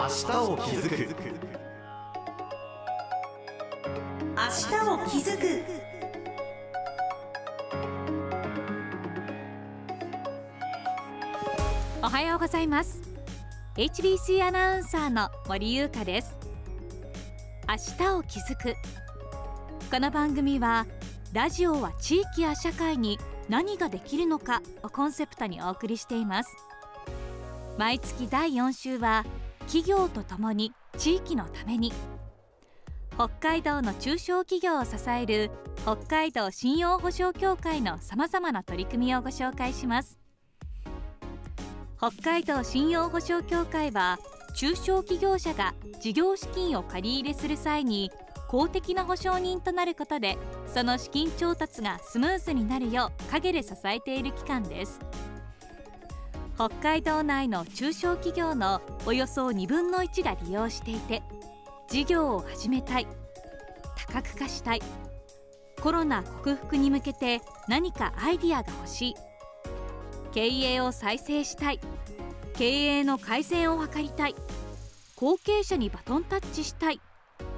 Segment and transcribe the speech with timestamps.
[0.00, 0.12] 明日
[0.50, 0.96] を気づく。
[4.34, 5.62] 明日を気づく。
[12.02, 13.02] おはようございます。
[13.76, 16.34] HBC アナウンサーの森優香です。
[17.68, 17.74] 明
[18.06, 18.74] 日を気づく。
[19.90, 20.86] この番組は
[21.34, 23.18] ラジオは地域や社会に
[23.50, 26.56] 何ができるのかをコンセプトにお送りしています。
[27.76, 29.26] 毎月第4週は
[29.70, 31.92] 企業とともに地域のために。
[33.14, 35.52] 北海道の中小企業を支える
[35.82, 40.18] 北海道信用保証協会のさまざまな取り組みをご紹介します。
[41.98, 44.18] 北海道信用保証協会は
[44.56, 48.10] 中小企業者が事業資金を借り入れする際に
[48.48, 54.98] 公的な保証人となることでその資金調達がスムーズになるよう陰で支えている機関です。
[56.60, 61.22] 北海道内の中小企業のおよそ2分の1が利用していて
[61.88, 63.06] 事業を始めたい
[64.06, 64.82] 多角化したい
[65.80, 69.14] コロナ克服に向けて何かアイディアが欲しい
[70.34, 71.80] 経営を再生したい
[72.58, 74.34] 経営の改善を図りたい
[75.16, 77.00] 後継者にバトンタッチしたい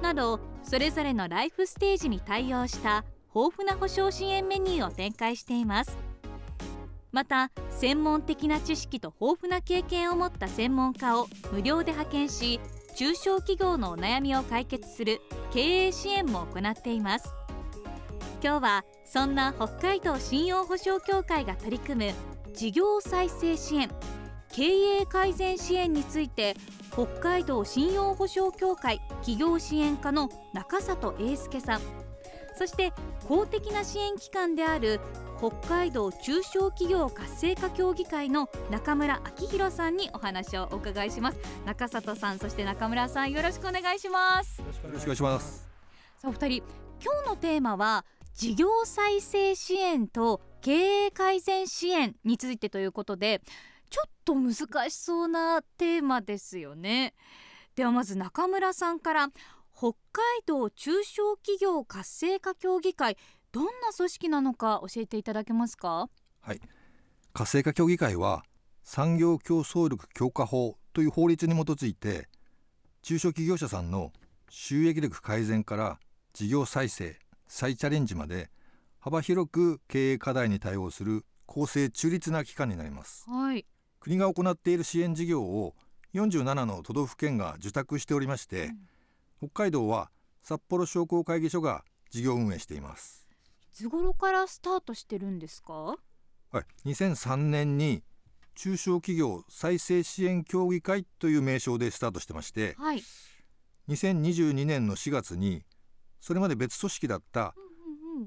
[0.01, 3.03] などそれぞれのライフステージに対応した
[3.35, 6.02] 豊富な保証支援メニューを展開しています。
[7.13, 12.59] また専門的な知識と豊富な経験を持った専門家を無料で派遣し
[12.95, 15.21] 中小企業のお悩みを解決する
[15.53, 17.31] 経営支援も行っています。
[18.43, 22.13] 今日はそんな北海道信用保証協会が取り組む
[22.53, 23.89] 事業再生支援
[24.51, 26.55] 経営改善支援について
[26.91, 31.81] 北海道信用保証協会企業支援課の中里英介さん。
[32.55, 32.91] そして
[33.27, 34.99] 公的な支援機関である
[35.43, 41.37] 北海道中小企業活性化協議会の中村明弘さんにお話をお伺いします。
[41.65, 44.61] 中里さんそして中村さんよろしくお願いします。
[44.61, 45.67] よろしくお願いします。
[46.15, 46.63] さあお二人
[47.03, 53.41] 今日のテーマは事業再生支援と経営改善支援についてということで
[53.89, 54.53] ちょっと難
[54.89, 57.15] しそうなテーマですよね。
[57.75, 59.27] ではまず中村さんから
[59.75, 63.17] 北海道中小企業活性化協議会
[63.53, 66.09] どんな組織なのか教えていただけますか？
[66.41, 66.61] はい。
[67.33, 68.43] 活性化協議会は
[68.83, 72.27] 産業競争力強化法という法律に基づいて
[73.03, 74.11] 中小企業者さんの
[74.49, 75.99] 収益力改善から
[76.33, 78.49] 事業再生再チャレンジまで
[78.99, 83.29] 幅広く経営課題に対応する公正中立な機関になります。
[83.29, 83.67] はい。
[83.99, 85.75] 国が行っている支援事業を
[86.15, 88.71] 47の都道府県が受託しておりまして、
[89.41, 90.09] うん、北海道は
[90.41, 93.21] 札幌商工会議所が事業運営しています。
[93.21, 93.22] い
[93.73, 95.73] つ頃からスタートしてるんですか？
[95.73, 96.63] はい。
[96.85, 98.03] 2003年に
[98.55, 103.01] 中小企業再生支援協議会という名称でスタートしてまして、はい、
[103.89, 105.63] 2022年の4月に
[106.21, 107.55] それまで別組織だった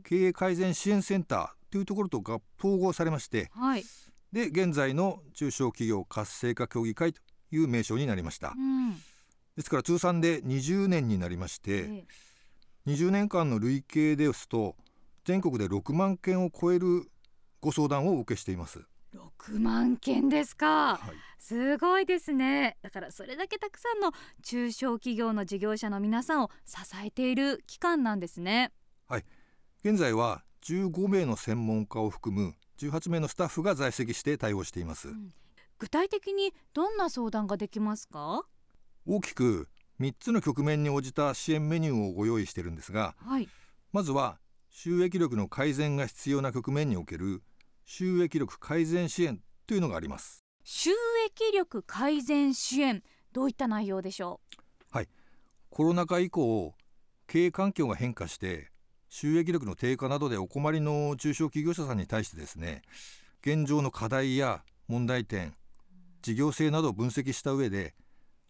[0.03, 3.85] 経営改善支援センターというところとが統合されまして、はい、
[4.33, 7.21] で現在の中小企業活性化協議会と
[7.53, 8.95] いう名称になりました、うん、
[9.57, 12.05] ですから通算で20年になりまして、え
[12.89, 14.75] え、20年間の累計ですと
[15.27, 17.11] 全国で6万件を超える
[17.61, 18.81] ご相談をお受けしています。
[19.13, 21.01] 6万件ですか、はい、
[21.39, 22.77] すごいですね。
[22.81, 24.13] だからそれだけたくさんの
[24.45, 28.71] 中小企業の事業者の皆さんを支えている機関なんですね。
[29.09, 29.25] はい。
[29.85, 35.33] 現在は15名の専門家を含む18名のスタッフが在籍して対応しています、うん、
[35.79, 38.45] 具体的にどんな相談ができますか？
[39.07, 39.69] 大きく
[40.01, 43.49] 3つの局面に応じた支援メニューをご用意しているんですが、はい、
[43.93, 44.39] まずは
[44.79, 47.43] 収益力の改善が必要な局面における
[47.87, 50.45] 収益力改善支援というのがあります。
[50.65, 50.91] 収
[51.25, 54.65] 益力改善支援どういった内容でしょう？
[54.91, 55.09] はい。
[55.71, 56.75] コロナ禍以降
[57.27, 58.69] 経営環境が変化して
[59.09, 62.83] 収益力の低下などでお困りの中小企業者さんに対してですね
[63.41, 65.55] 現状の課題や問題点
[66.21, 67.95] 事業性などを分析した上で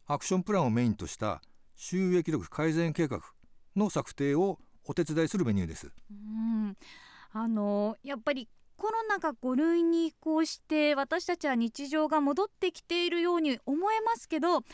[0.08, 1.40] アクションプランをメインとした
[1.76, 3.20] 収益力改善計画
[3.76, 6.76] の策定をお手伝いするメニューですうん
[7.32, 14.66] あのやっぱりコロナが5類に移行して私たちは日常が戻ってきているように思えますけどまだ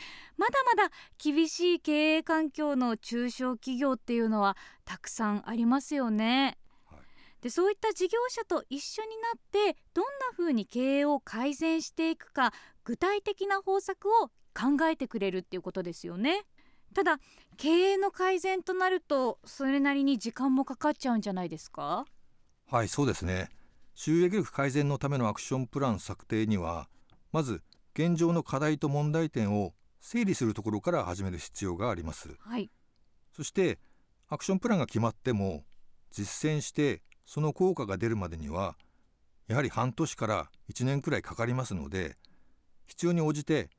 [0.75, 6.57] まだ厳しい経営環境の中小企業っていうのはたくさんありますよね。
[6.85, 6.99] はい、
[7.41, 16.45] でそういった事業者と一緒になってどんな風に経営を改善していくか具体的な方策を考えてくれるっていうことですよね。
[16.93, 17.19] ただ
[17.57, 22.05] 経営の改善となるとそれなりに時間もかかっちゃうんじゃないですか？
[22.69, 23.49] はいそうですね。
[23.95, 26.87] 収益力改善のためのアクションプラン策定には
[27.31, 27.61] まず
[27.93, 32.35] 現状の課題と問題点を整理するところから始める必要があります。
[32.39, 32.71] はい。
[33.31, 33.77] そして
[34.29, 35.63] アクションプランが決まっても
[36.11, 38.75] 実践してその効果が出るまでには
[39.47, 42.17] やはり半年から1年くらいかかりますので
[42.87, 43.69] 必要に応じて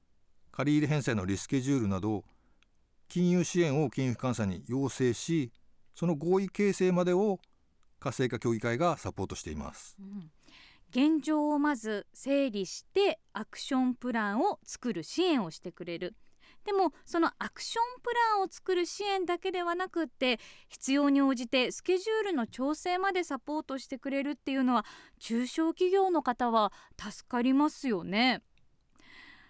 [0.53, 2.25] 借入返済のリスケジュールなど
[3.09, 5.53] 金融支援を金融機関さんに要請し
[5.95, 7.39] その合意形成までを
[8.01, 9.97] 活性化協議会がサポートしています。
[10.01, 10.31] うん
[10.95, 16.15] 現状をまず整理してアクションプランを作る支援をしてくれる。
[16.65, 24.87] でもそのアクションプランを作る支援だけではなくって必要に応じてスケジュールの調整までサポートしてくれるっていうのは
[25.19, 28.43] 中小企業の方は助かりますよね。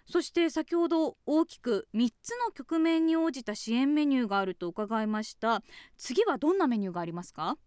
[0.07, 5.63] そして先ほど大きく3つの局面に応じた支援メニューがあると伺いました。
[5.97, 7.57] 次はどんなメニューがありますか？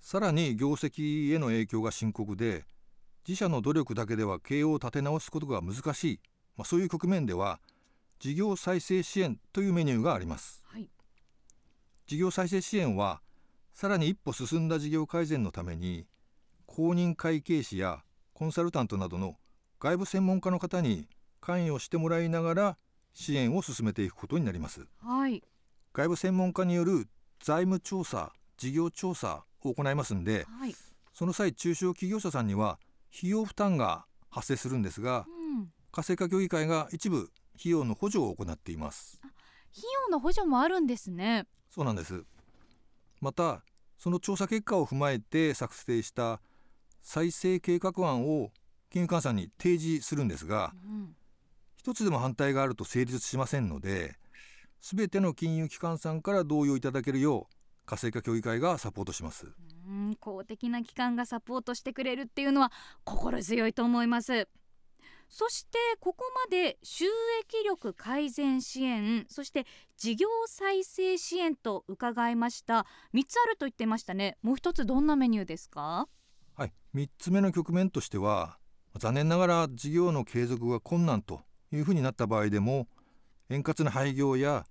[0.00, 2.64] さらに業績への影響が深刻で
[3.26, 6.20] 自社の努力だけでは経営を立て直すことが難しい、
[6.56, 7.58] まあ、そういう局面では
[8.20, 10.62] 事業再生支援というメニューがあります。
[10.66, 10.88] はい。
[12.06, 13.20] 事業再生支援は
[13.72, 16.06] さらに一歩進んだ事業改善のために
[16.66, 19.34] 公認会計士やコンサルタントなどの
[19.80, 21.08] 外部専門家の方に
[21.46, 22.76] 関与してもらいながら
[23.14, 24.84] 支援を進めていくことになります。
[25.00, 25.44] はい。
[25.94, 27.06] 外部専門家による
[27.40, 30.74] 財務調査事業調査を行いますんではい。
[31.14, 32.80] その際中小企業者さんには
[33.16, 35.68] 費用負担が発生するんですがうん。
[35.92, 39.20] 活性化協議会が一部費用の補助を行っています。
[39.22, 41.46] 費用の補助もあるんですね。
[41.70, 42.24] そうなんです。
[43.20, 43.62] また
[43.98, 46.40] その調査結果を踏まえて作成した
[47.02, 48.50] 再生計画案を
[48.90, 51.14] 金融機関さんに提示するんですがうん
[51.86, 54.16] 一つでも反対があると成立しませんので
[54.80, 57.54] 全ての金融機関さんから同意をいただけるよう
[57.86, 59.46] 活性化協議会がサポートします。
[59.86, 62.72] うん公的な機関がサポートしてくれるっていうのは
[63.04, 64.48] 心強いと思います。
[65.28, 69.64] そしてここまで収益力改善支援そして
[69.96, 72.84] 事業再生支援と伺いました。
[73.14, 74.38] 3つあると言ってましたね。
[74.42, 76.08] もう一つどんなメニューですか？
[76.56, 78.58] はい、3つ目の局面としては
[78.98, 81.42] 残念ながら事業の継続が困難と
[81.72, 82.88] いうふうになった場合でも
[83.50, 84.66] 円滑な廃業や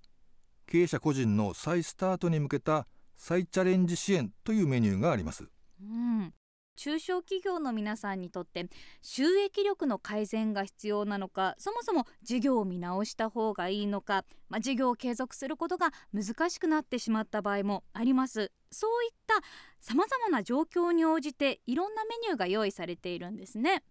[0.66, 5.48] 経営者個人の再スタートに向けた再チャレンジ支援というメニューがあります。
[5.80, 6.34] うん。
[6.76, 8.68] 中小企業の皆さんにとって
[9.00, 18.52] 収益力の改善が必要なのかそもそも事業を見直した方がいいのか、まあ、事業を継続することが難しくなってしまった場合もあります。
[18.70, 19.34] そういった
[19.80, 23.82] さまざまな状況に応じていろんなメニューが用意されているんですね。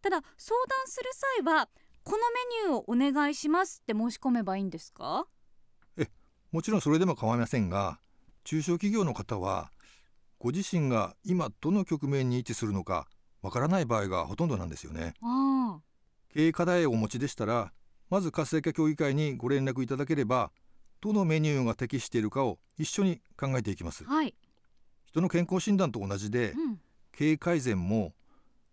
[0.00, 1.10] ただ相談する
[1.42, 1.68] 際は
[2.04, 5.26] このメニューをお願いしますって申し込めばいいんですか？
[6.52, 7.98] もちろんそれでも構いませんが
[8.44, 9.70] 中小企業の方は
[10.38, 13.08] ご自身が今どの局面に位置するのか
[13.40, 15.14] わからない場合がほとんどなんですよね。
[15.22, 15.80] ああ。
[16.32, 17.72] 経営課題をお持ちでしたら
[18.10, 20.52] まず活性化協議会にご連絡いただければ
[21.00, 24.04] どのメニューが適しているかを一緒に考えていきます。
[24.04, 24.34] はい、
[25.06, 26.80] 人の健康診断と同じでうん、
[27.12, 28.12] 経営改善も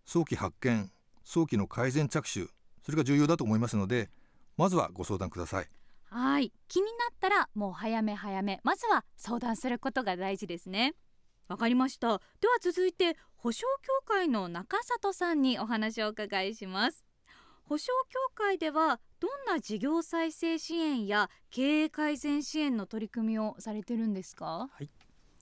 [0.04, 0.90] 早期発見
[1.24, 2.46] 早期の改善着手
[2.82, 4.10] それが重要だと思いますので
[4.56, 5.66] まずはご相談ください。
[6.04, 6.52] はい。
[6.68, 10.94] 気になったらもう早め早めまずは相談することが大事ですね。
[11.48, 12.08] わかりました。
[12.40, 17.04] では続いて保証協会の中里さんにお話をお伺いします。
[17.64, 24.68] 保証協会ではどんな事業再生支援や経営改善支援の取り組みをされてるんですか？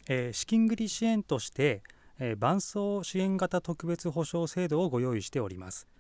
[0.09, 1.83] えー資金繰り支援として、
[2.19, 5.89] えー伴走支援型特別保証制度をご用意しております。
[5.99, 6.00] ほ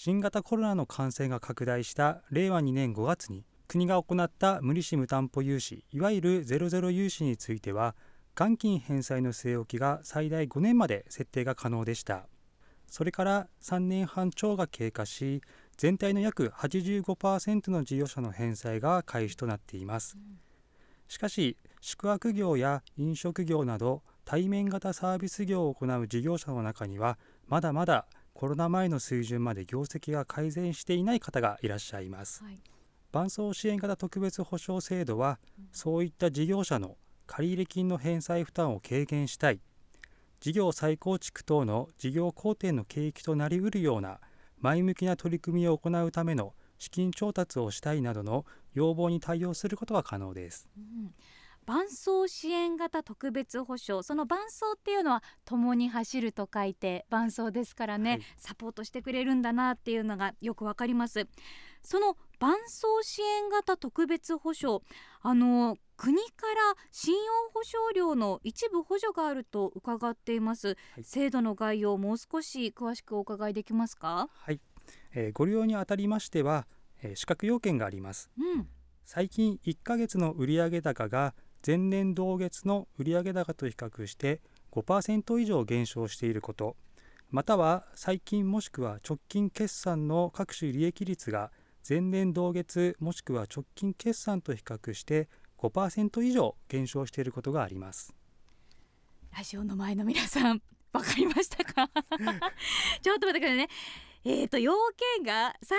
[0.00, 7.96] 新型コロナの感染が拡大した令和2年5月に国が行った無利子無担保融資いわゆるゼロゼロ融資については
[8.36, 12.28] 元金返済の据え置きが最大5年まで設定が可能でした。
[12.86, 15.42] それから3年半超が経過し
[15.76, 20.16] 全体の約85%の事業者の返済が開始となっています。
[21.08, 28.06] しかし宿泊業や飲食業など対面型サービス業を行う事業者の中にはまだまだ
[28.38, 32.40] コロナ前の水準まで業績が改善していない方がいらっしゃいます。
[32.44, 32.60] う、はい、
[33.10, 35.40] 伴走支援型特別保証制度は
[35.72, 39.60] そういった事業者の借入金の返済負担を軽減したい。
[40.38, 44.20] 事業再構築等の事業好転の契機となりうるような
[44.60, 50.68] 前向きな取り組みを行うための資金調達をしたいなどの要望に対応することが可能です。
[50.78, 51.12] うん
[51.68, 58.22] 伴走支援型特別保証その伴走っていうのは共に走ると書いて伴走ですからね、はい。
[58.38, 61.28] サポートしてくれるんだなっていうのがよくわかります。
[61.82, 64.82] その伴走支援型特別保証
[65.20, 67.20] あの国から信用
[67.52, 71.04] 保証料の一部補助があると伺っています、い。
[71.04, 74.30] 制度の概要をもう少し詳しくお伺いできますか？
[74.32, 74.60] はい、
[75.12, 76.66] えーご利用にあたりましては、
[77.02, 78.30] えー資格要件があります。
[78.38, 78.68] うん。
[79.04, 81.34] 最近1ヶ月の売上高が
[81.66, 84.40] 前年同月の売上高と比較して
[84.72, 86.76] 5%以上減少していること
[87.30, 91.50] または最近もしくは直近決算の各種利益率が
[91.88, 98.14] 前年同月もしくは直近決算と比較して5%以上減少していることがあります。
[99.36, 100.62] ラジオの前の皆さん
[100.92, 101.90] わかりましたか？
[103.02, 103.68] ちょっと待ってくださいね。
[104.24, 104.72] えーと要
[105.16, 105.78] 件が最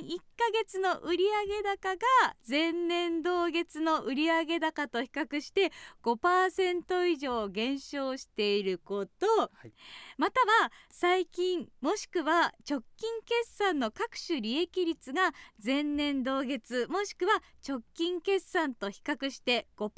[0.00, 5.72] 近1ヶ月の売上高が前年同月の売上高と比較して
[6.04, 9.72] 5%以上減少していること、はい。
[10.16, 15.32] または最近もしくは直近決算の各種利益率が
[15.62, 19.90] 前年同月もしくは直近決算と比較して5%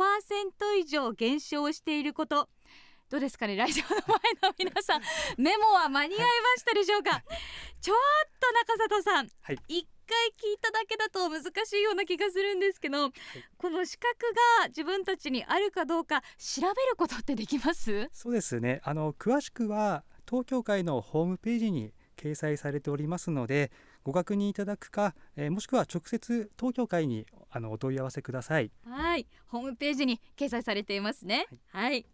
[0.79, 2.49] 以上減少していること
[3.12, 5.02] どうですかねラジオの前の皆さん
[5.37, 6.26] メモは間に合いま
[6.57, 7.23] したでしょうか？
[7.78, 7.97] ちょっ
[8.40, 9.59] と中里さん、はい。
[9.69, 13.11] 一回聞いただけだと難しいような気がするんですけど、
[13.59, 14.16] この資格
[14.62, 18.09] が自分たちにあるかどうか調べることってできます？
[18.14, 18.81] そうですね。
[18.83, 23.73] あの詳しくは東協会のホームページに掲載されておりますので
[24.04, 28.71] ご確認いただくか、えーもしくは直接東協会にあのお問い合わせください。
[28.88, 31.47] はい、ホームページに掲載されていますね。
[31.73, 32.07] はい。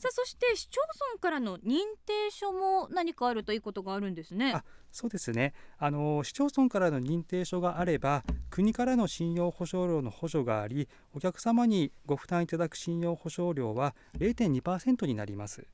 [0.00, 0.80] さあそして市町
[1.12, 1.76] 村からの認
[2.06, 4.52] 定書も何かあるといいことがあるんですね。
[4.54, 15.66] あそうですねあの市町村からの認定書があれば国からの信用保証料の補助がありお客様にご負担いただく信用保証料は0.2%になります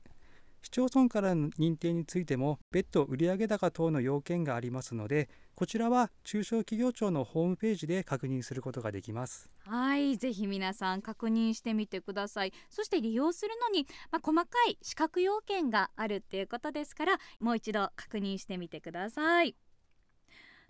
[0.61, 12.53] 市町村からの認定についても別途売上高等の要件がありますのでこちらは中小企業庁のホームページで確認することができますはい、ぜひ皆さん確認してみてください。
[12.69, 19.57] そして利用するのに、まあ、細かい資格要件があるっていうことですから、もう一度確認してみてください。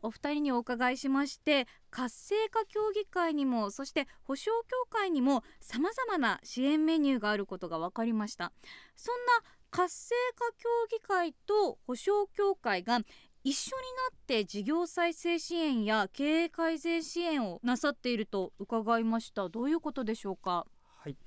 [0.01, 8.51] お二人にお伺いしまして活性化協議会にもそして保証協会にもさまざまな支援メニューがあることが分かりました
[8.95, 12.99] そんな活性化協議会と保証協会が
[13.43, 13.81] 一緒に
[14.11, 19.47] なって事業再生支援や経営改善支援をなさっていると伺いました。
[19.49, 20.65] どういうことでしょうか？
[20.99, 21.17] はい、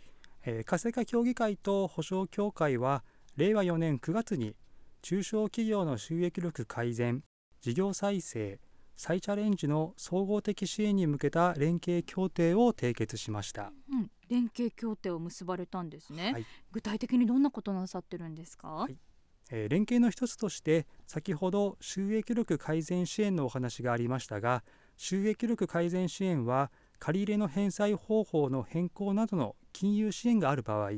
[0.45, 3.05] えー活性化協議会と保証協会は
[3.37, 4.55] 令和4年9月に
[5.03, 7.23] 中小企業の収益力改善
[7.63, 8.61] 事業再生
[8.97, 16.47] 再チャレンジの総合的支援に向けた連携協定を締結しました、うん、連携協定を結ばれたんですね、はい。
[16.73, 18.97] 具体的にどんなことなさってるんですか、い。
[19.51, 24.63] えー連携の一つとして先ほど収益力改善支援のお話がありましたが
[24.97, 26.71] 収益力改善支援は
[27.01, 30.91] 借り入れの返済方法の変更などの金融支援がある場合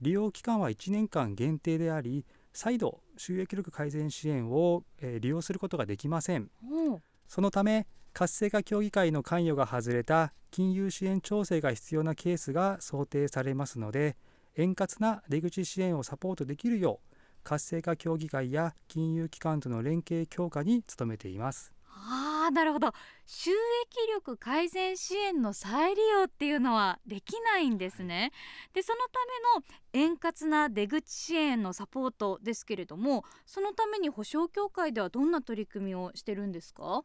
[0.00, 6.50] 利用期間は1年間限定であり再度収益力改善支援を、えー利用することができません。
[6.70, 7.02] おう。
[7.26, 14.16] そのため活性化協議会の関与が外れた金融支援調整が必要なケースが想定されますので
[14.56, 21.72] 円滑な出口支援をサポートできるよう活性化協議会や金融機関との連携強化に努めています。
[21.94, 22.92] あーなるほど
[23.26, 23.56] 収益
[24.14, 28.32] 力改善支援の再利用っていうのはできないんですね。
[28.74, 29.20] でそのた
[29.94, 37.04] めの円滑な出口支援のサポートですけれどもそのために保証協会ではどんな取り組みをしてるんですか？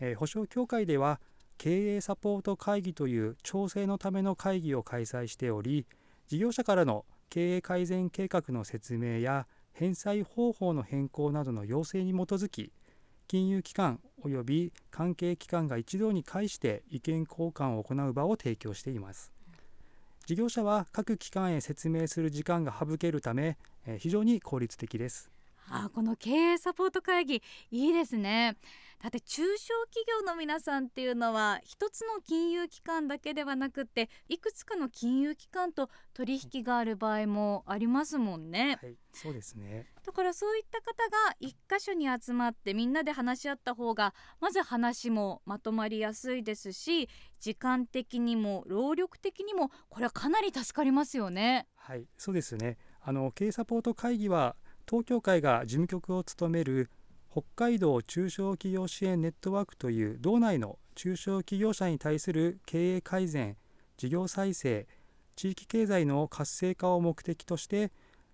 [0.00, 1.20] えー保証協会では
[1.58, 5.86] 経営サポート会議という調整のための会議を開催しており
[6.28, 12.72] 事業者からの経営改善計画の説明や返済方法の変更などの要請に基づき
[13.28, 19.32] 金融機関及び関係機関が一堂に会して意見交換を行う場を提供しています。
[20.26, 23.58] 事業者は各機関へ説明する時間が省けるため
[23.98, 25.30] 非常に効率的です。
[25.68, 28.56] あーこの経営サポート会議いいですね
[29.02, 47.08] だって中小企業の皆さんっていうのは一つの金融機関だけではなくっていくつかの金融機関と取引がある場合もありますもんねはいそうですねだからそういった方が一箇所に集まってみんなで話し合った方がまず話もまとまりやすいですし
[47.40, 51.66] 時間的にも労力的にもこれはかなり助かりますよね。
[51.76, 52.78] はい、そうですね。
[53.00, 54.56] あの経営サポート会議は
[54.88, 56.90] 東京会が事務局を務める
[57.30, 63.56] 北海道中小企業支援ネットワークという道内の中小企業者に対する経営改善、
[63.96, 64.86] 事業再生、
[65.34, 67.90] 地域経済の活性化を目的として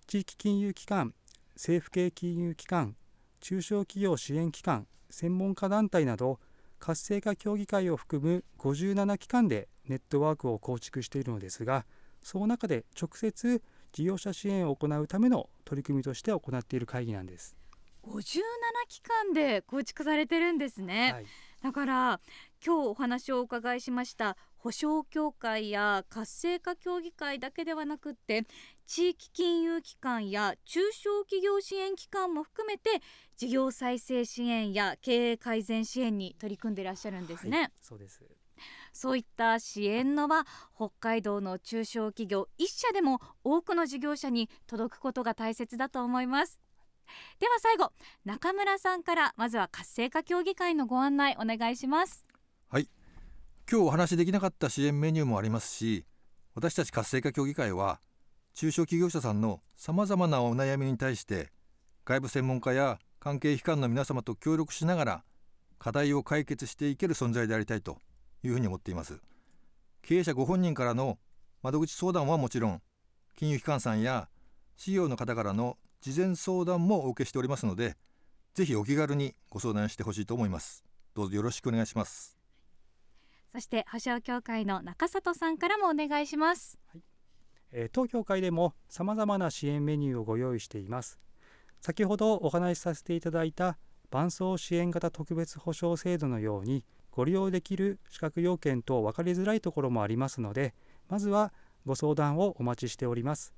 [0.06, 1.14] 地域金融機関、
[1.54, 2.97] 政府系金融機関、
[3.40, 6.38] 中小企業支援機関、専門家団体など
[6.78, 11.87] 活性化協議会を含む57機関でネットワークを構築しているのですが
[12.23, 17.56] その中で直接事業者支援を行うための取り組みとして行っている会議なんです。
[18.04, 18.40] 57
[18.88, 21.12] 機関で構築されてるんですね。
[21.12, 21.26] はい、
[21.62, 22.20] だから
[22.64, 28.44] 今日お話をお伺いしました保証協会や活性化協議会だけではなくって
[28.87, 33.02] 地域金融機関や中小企業支援機関も含めて
[33.37, 38.20] 事業再生支援や経営改善支援に取り組んでいらっしゃるんですね、はい、そうです
[38.92, 46.58] そういった支援のは北海道の中小企業一社でも多くの事業者に届くことが大切だと思います。
[47.40, 47.92] では最後
[48.25, 52.25] 中村さんからまずは活性化協議会のご案内お願いします。
[52.68, 52.88] はい。
[53.70, 56.04] 今日お話しできなかった支援メニューもありますし
[56.54, 58.00] 私たち活性化協議会は
[58.54, 61.50] 中小企業者さんのさまざまなお悩みに対して
[62.04, 65.25] 外部専門家や関係機関の皆様と協力しながら
[65.78, 67.99] 課題を解決していける存在でありたいと
[68.42, 69.20] いうふうに思っています。
[70.02, 71.18] 経営者ご本人からの
[71.62, 72.82] 窓口相談はもちろん
[73.37, 74.28] 金融機関さんや
[74.76, 77.96] 事業の方からの事前相談もお受けしておりますので
[78.54, 80.84] ぜひお気軽にご相談してほしいと思います。
[81.14, 82.37] どうぞよろしくお願いします。
[83.52, 87.02] そして保証協会の中里さんからもお願いします、はい。
[87.70, 91.18] えー、当協会でも様々な支援メニューをご用意しています。
[91.80, 93.78] 先ほどお話しさせていただいた
[94.11, 100.75] 伴走支援型特別保障制度のようにご利用できる資格要件と分かりづらいところもありますので
[101.09, 101.52] まずは
[101.87, 103.52] ご相談をお待ちしております。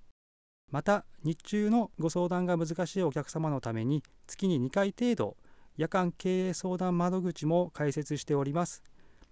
[0.70, 5.36] また日中のご相談が難しいお客様のために月に2回程度
[5.76, 8.82] 夜間経営相談窓口も開設しております。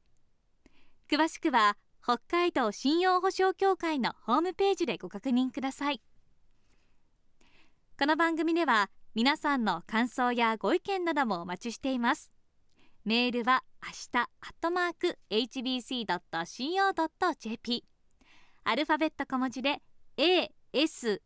[1.11, 6.01] 詳しくは北海道信用保証協会のホームページでご確認ください。
[8.03, 12.33] この番組では皆さんの感想やご意見などもお待ちしています。
[13.05, 14.27] メールは明日アッ
[14.61, 16.25] トマーク hbc.co.jp
[18.65, 19.81] アルファベット小文字で
[20.17, 21.21] ashita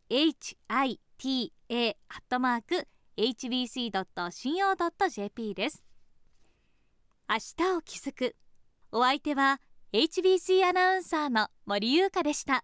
[0.69, 0.99] アッ
[2.29, 2.87] トマーク
[3.17, 3.95] hbc.co.jp
[5.55, 5.83] です。
[7.27, 8.35] 明日を気づく。
[8.91, 9.59] お相手は
[9.93, 12.63] HBC アナウンサーの森優香でした。